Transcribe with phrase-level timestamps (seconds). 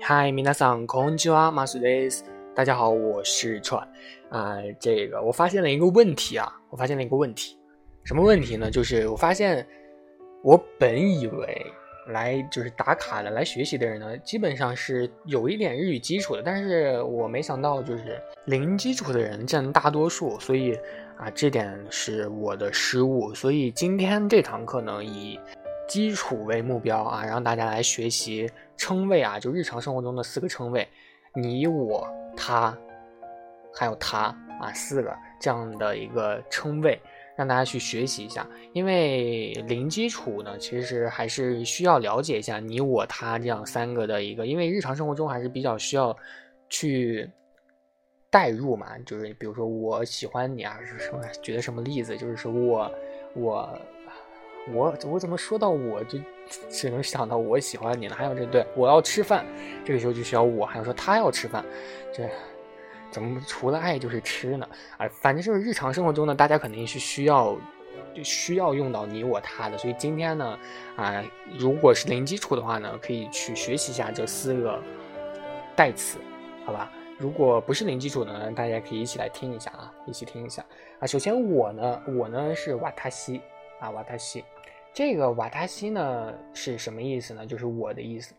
[0.00, 2.24] 嗨，皆さんこんにちは、マスです。
[2.54, 3.86] 大家好，我是川。
[4.30, 7.58] 啊，这个我发现了一个问题啊，我发现了一个问题，
[8.02, 8.70] 什么问题呢？
[8.70, 9.66] 就是我发现，
[10.42, 11.66] 我本以为
[12.08, 20.72] 来就是打卡的来学习的人呢，基本上是有一点日语基础的，但是我没想到就是零基础的人占大多数，所以
[21.18, 23.34] 啊，这点是我的失误。
[23.34, 25.38] 所以今天这堂课呢，以
[25.91, 30.87] 基础为目标啊，让大家来学习称谓啊，就日常生活中的四个称谓，
[31.35, 32.73] 你、我、他，
[33.73, 36.97] 还有他啊，四个这样的一个称谓，
[37.35, 38.47] 让大家去学习一下。
[38.71, 46.15] 因为零基础呢，其实还是需要了解一下你、我、他这样三个的一个，因为日常生活中还是比较需要
[46.69, 47.29] 去
[48.29, 51.19] 代入嘛，就是比如说我喜欢你啊，是什么？
[51.41, 52.17] 举的什么例子？
[52.17, 52.89] 就是说我
[53.35, 53.77] 我。
[54.69, 56.19] 我我怎么说到我就
[56.69, 58.15] 只能想到我喜欢你了？
[58.15, 59.45] 还有这对我要吃饭，
[59.83, 61.65] 这个时候就需要我，还有说他要吃饭，
[62.13, 62.29] 这
[63.09, 64.67] 怎么除了爱就是吃呢？
[64.97, 67.57] 啊，反正就是日常生活中呢，大家肯定是需要
[68.13, 70.59] 就需要用到你我他的，所以今天呢，
[70.95, 71.23] 啊，
[71.57, 74.79] 如果是零基础的话呢，可以去学习一下这四个
[75.75, 76.19] 代词，
[76.65, 76.91] 好吧？
[77.17, 80.63] 如果不是零基础的呢，大家可以一起来听一下啊，一起听一下
[80.99, 81.07] 啊。
[81.07, 83.41] 首先我呢，我呢是瓦塔西。
[83.81, 84.45] 啊，瓦塔西，
[84.93, 87.45] 这个瓦塔西呢是什么意思呢？
[87.45, 88.35] 就是我的意思。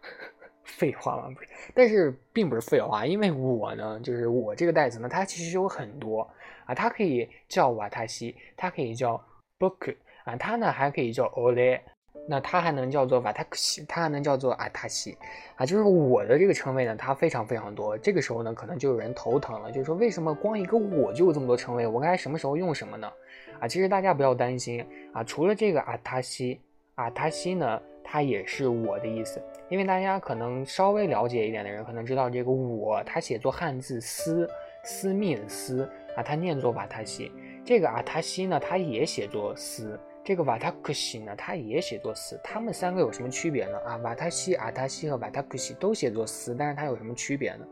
[0.64, 1.28] 废话吗？
[1.34, 6.26] 不是，但是并不是废话，因为我呢，就是我这个袋子呢，它其实有很多
[6.64, 9.22] 啊，它可以叫瓦塔西，它可以叫
[9.58, 11.80] book 啊，它呢还可以叫 ole。
[12.26, 15.16] 那它还能叫做瓦塔西，它还能叫做阿塔西，
[15.56, 17.98] 啊，就是我的这个称谓呢，它非常非常多。
[17.98, 21.86] 这个时候呢，可能就有人头疼了，就是说为什么光一个我就有这么多称谓？
[21.86, 23.12] 我该什么时候用什么呢？
[23.58, 26.60] 啊，其实大家不要担心啊，除了这个阿塔西，
[26.94, 29.42] 阿塔西呢，它也是我的意思。
[29.68, 34.48] 因为大家可能稍微了解一点的人，可能知道这个我，它写作汉字私，
[34.84, 37.32] 私密的私啊，它念作瓦塔西。
[37.64, 39.98] 这个阿塔西呢，它也写作思。
[40.24, 43.76] 这个瓦塔克西呢，它也写作斯，它们三个有什么区别呢？
[43.84, 47.66] 啊，瓦塔西、阿塔西和瓦塔克西都写作斯，但是它有什么区别呢？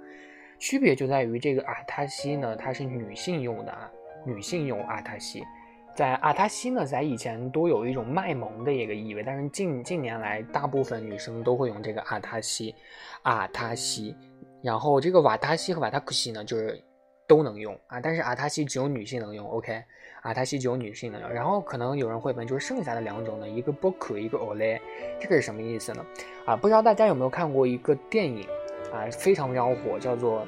[0.58, 3.90] 区别就在于这个阿塔西呢，它是女性用的啊，
[4.26, 5.44] 女性用阿塔西，
[5.94, 12.74] 在阿塔西呢，在以前都有一种卖萌的一个意味，但是近近年来，大部分女生都会用这个阿塔西，
[13.22, 14.16] 阿塔西，
[14.60, 16.82] 然后这个瓦塔西和瓦塔克西呢，就是
[17.30, 19.80] 都能用啊，但是阿塔西只有女性能用，OK。
[20.22, 24.78] 啊，它是只有女性能用，然后可能有人会问，就是剩下的两种呢，一个 boku，一个 ole，
[25.18, 26.04] 这个是什么意思呢？
[26.44, 28.46] 啊，不知道大家有没有看过一个电影
[28.92, 30.46] 啊，非常非常火，叫做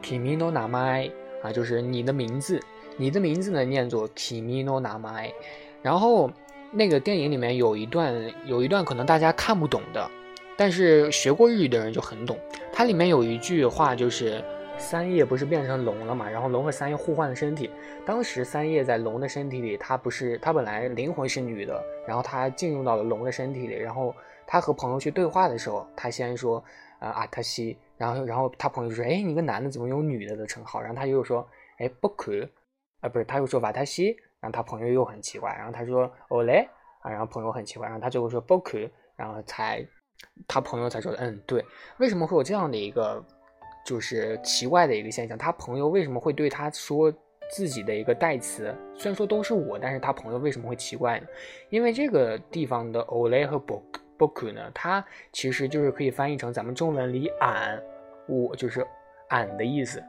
[0.00, 1.10] kimi no namai，
[1.42, 2.60] 啊，就是你的名字，
[2.96, 5.32] 你的名字呢念作 kimi no namai，
[5.82, 6.30] 然后
[6.70, 8.14] 那个电影里面有一段，
[8.46, 10.08] 有一段可能大家看不懂的，
[10.56, 12.38] 但是学过日语的人就很懂，
[12.72, 14.44] 它里面有一句话就是。
[14.78, 16.30] 三叶不是变成龙了嘛？
[16.30, 17.70] 然后龙和三叶互换了身体。
[18.06, 23.74] 当时三叶在龙的身体里，他不是他本来灵魂是女的，然后他进入到了龙的身体里。
[23.74, 24.14] 然后
[24.46, 26.62] 他和朋友去对话的时候，他先说
[27.00, 30.80] 啊阿塔西，然后然后他朋友说哎你个男的怎么有女的的称号？
[30.80, 31.46] 然后他又说
[31.78, 32.48] 哎不可
[33.00, 36.66] 啊不是他又说瓦塔西，然后他朋友又很奇怪，然后他说哦嘞
[37.02, 38.78] 啊，然后朋友很奇怪，然后他最后说不可，
[39.16, 39.86] 然后才
[40.46, 41.62] 他朋友才说嗯对，
[41.98, 43.22] 为什么会有这样的一个？
[43.88, 47.10] 就是奇怪的一个现象，他朋友为什么会对他说
[47.50, 48.74] 自己的一个代词？
[48.94, 51.26] 虽然说都是我，但是他朋友为什么会奇怪呢？
[51.70, 53.82] 因为这个地方的 ole 和 book
[54.18, 57.82] book 呢，它其实就是可以翻译成咱们中文里俺
[58.26, 58.86] 我就是
[59.30, 60.04] 俺的意思，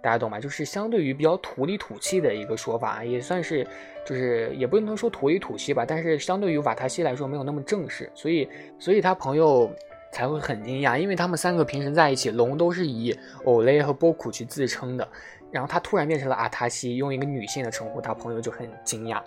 [0.00, 0.38] 大家懂吗？
[0.38, 3.66] 就是相对于比较土里土气的一个说法，也算是
[4.06, 9.68] 就是也不能说土里土气吧，但是相对于瓦塔西来说没有那么正式，所以所以他朋友。
[10.14, 13.12] 才会很惊讶，因为他们三个平时在一起，龙都是以
[13.44, 15.06] 欧雷和波库去自称的，
[15.50, 19.20] 然后他突然变成了阿塔西，用一个女性的称呼，他朋友就很惊讶，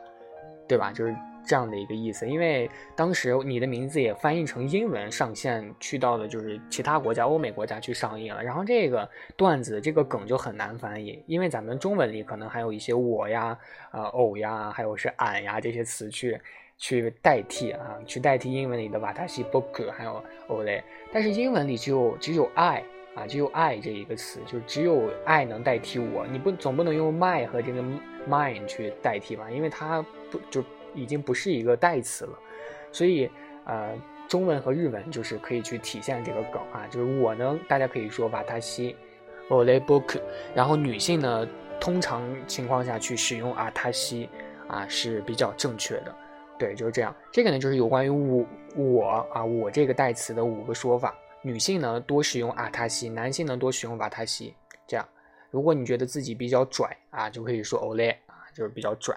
[0.66, 0.90] 对吧？
[0.94, 1.14] 就是
[1.46, 2.26] 这样的一个意思。
[2.26, 13.58] 因为当时你的名字也翻译成英文上线，去到的就是其他国家，欧美国家去上映了，然后这个段子这个梗就很难翻译，因为咱们中文里可能还有一些我呀、
[13.92, 16.40] 呃偶呀，还有是俺呀这些词去。
[16.78, 20.82] 去代替啊，去代替英文里的瓦塔西、book 还有 ole，
[21.12, 22.84] 但是英文里只有只有爱
[23.16, 26.26] 啊，只有爱这一个词，就只有爱能代替我。
[26.28, 27.82] 你不总不能用 my 和这个
[28.30, 29.50] mine 去代替吧？
[29.50, 30.64] 因为它不就
[30.94, 32.40] 已经不是一个代词了。
[32.92, 33.30] 所以
[33.66, 33.90] 呃，
[34.28, 38.96] 中文和日文就是可以去体现这个梗啊，就是我呢，大家可以说瓦塔西、
[39.50, 40.20] ole、book，
[40.54, 41.48] 然后女性呢，
[41.82, 44.30] 通常情况下去使用阿塔西
[44.68, 46.16] 啊是比较正确的。
[46.58, 47.16] 对，就是这样。
[47.32, 48.46] 这个呢，就是有关于我
[48.76, 51.16] 我啊我这个代词的五个说法。
[51.44, 54.54] 女性呢多使用阿塔西，男性呢多使用瓦塔西。
[54.88, 55.08] 这样，
[55.52, 59.16] 如果你觉得自己比较拽啊，就可以说 ole 啊，就是比较拽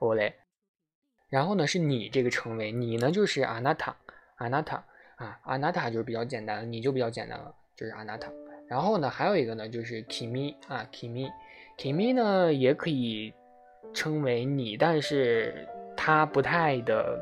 [0.00, 0.32] ole。
[1.28, 4.80] 然后呢，是你这个称谓，你呢就是 anata，anata
[5.16, 8.28] 啊，anata 就是比较简单，你就比较简单了，就是 anata。
[8.68, 13.32] 然后呢，还有一个呢就是 kimi 啊，kimi，kimi 呢也可以
[13.94, 15.66] 称为你，但是
[16.04, 17.16] 他不太的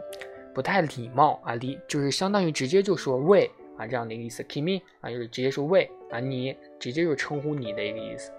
[0.54, 6.56] 不太礼貌啊，礼就是相当于直接就说喂啊这样的一个意思，kimi 啊就是直接说喂啊你。
[6.78, 8.32] 直接就称呼你的一个意思。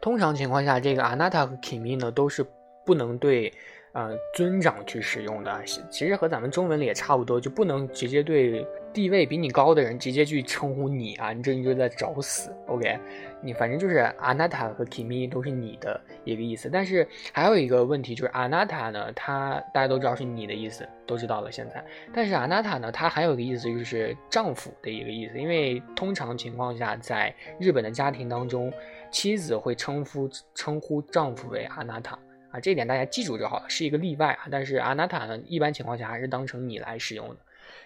[0.00, 2.42] 通常情况下，这个 anata 和 kimi 呢都是
[2.86, 3.52] 不能对。
[3.92, 12.50] 呃，尊长去使用的，其实和咱们中文里也差不多，就不能直接对地位比你高的人直接去称呼你啊，你这你就在找死。
[12.68, 12.98] OK，
[13.42, 21.84] 你反正就是 anata 和 kimi 都是你的一个意思，但是还有一个问题就是 anata 呢，它大家都知道是你的意思，都知道了现在。
[22.14, 28.72] 但是 anata 呢，它还有一个意思就是丈夫的一个意思，因为通常情况下，在日本的家庭当中，
[29.10, 32.14] 妻子会称呼称呼丈夫为 anata。
[32.52, 34.46] 啊，这一点大家记住就好了，是一个例外啊。
[34.50, 37.36] 但是阿纳塔呢，一般情况下还是当成你来使用的。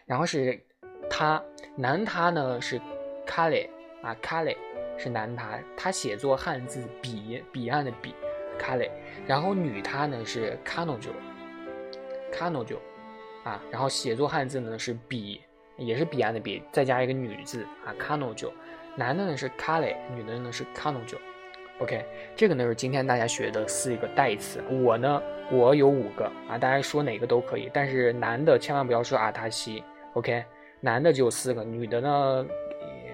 [0.04, 0.60] 然后是
[1.08, 1.42] 他，
[1.76, 2.80] 男他呢是
[3.24, 3.70] 卡雷
[4.02, 4.56] 啊，卡雷
[4.98, 8.12] 是男他，他写作汉字彼彼岸的彼，
[8.58, 8.90] 卡雷。
[9.26, 11.12] 然后女他呢是卡诺九，
[12.32, 12.80] 卡诺九
[13.44, 13.62] 啊。
[13.70, 15.40] 然后写作汉字呢是彼，
[15.76, 18.52] 也是彼岸的彼，再加一个女字啊，卡诺九。
[18.96, 21.16] 男的呢是卡雷，女的呢是卡诺九。
[21.78, 22.02] OK，
[22.34, 24.62] 这个呢是今天大家学的四个代词。
[24.82, 27.70] 我呢，我有五个啊，大家说哪个都可以。
[27.70, 29.84] 但是男的千万不要说阿塔西。
[30.14, 30.42] OK，
[30.80, 32.46] 男的只有四个，女的呢，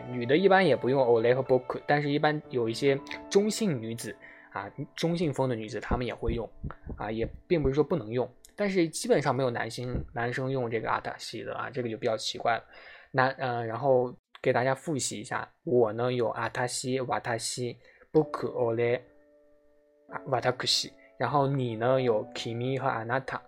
[0.09, 2.97] 女的一般也不用 ole 和 bok 但是一般有一些
[3.29, 4.15] 中性女子
[4.53, 6.49] 啊，中性风的女子她们也会用
[6.97, 12.65] 啊，也并不是说不能用，但是基本上没有男性男生用这个阿塔西的啊，这个就比较奇怪了。
[13.11, 17.77] 男，嗯，然后给大家复习一下，我呢有阿塔西、瓦塔西。
[18.13, 19.03] 不可哦嘞，
[20.27, 20.93] 瓦塔克西。
[21.17, 23.41] 然后你呢有 kimi 和 anata，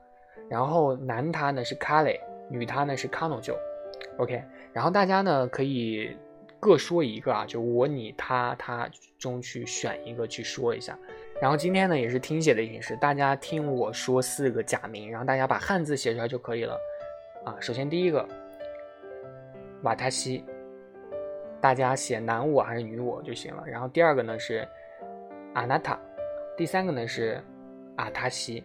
[0.49, 2.19] 然后男他呢是 kale，
[2.49, 3.55] 女他呢是 kano jo。
[4.17, 6.17] OK，然后大家呢可以
[6.59, 8.89] 各说一个啊，就我你他他
[9.19, 10.99] 中去选一个去说一下。
[11.43, 16.79] 然后今天呢也是听写的形式，大家听我说四个假名，然后大家把汉字写出来就可以了
[17.45, 17.55] 啊。
[17.61, 18.27] 首先第一个
[19.83, 20.43] 瓦塔西。
[21.65, 23.65] 大家写男我还是女我就行了。
[23.67, 24.69] 然后第二个呢是
[25.55, 25.99] 阿纳塔，
[26.59, 27.43] 第三个呢是
[27.97, 28.63] 阿塔西，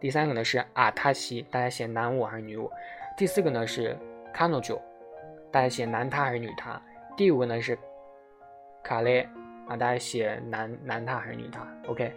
[0.00, 2.72] 第三个呢是阿塔西，大家写男我还是女我？
[3.18, 3.94] 第四个呢是
[4.32, 4.80] 卡诺九，
[5.52, 6.80] 大家写男他还是女他？
[7.18, 7.78] 第五个呢是
[8.82, 9.28] 卡雷
[9.68, 12.10] 啊，大家写男男他还是女他？OK，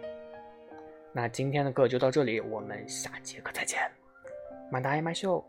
[1.12, 3.78] 那今天的课就到这里，我们下节课再见，
[4.70, 5.44] 马达伊马秀。